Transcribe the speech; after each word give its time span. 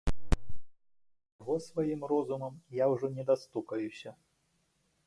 Да 0.33 0.37
яго 1.41 1.57
сваім 1.67 2.01
розумам 2.13 2.53
я 2.83 2.89
ўжо 2.95 3.07
не 3.19 3.23
дастукаюся. 3.31 4.17